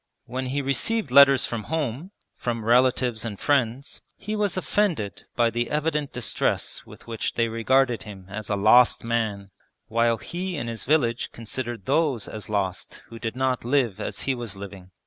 [0.25, 5.69] When he received letters from home, from relatives and friends, he was offended by the
[5.69, 9.51] evident distress with which they regarded him as a lost man,
[9.89, 14.33] while he in his village considered those as lost who did not live as he
[14.33, 14.89] was living.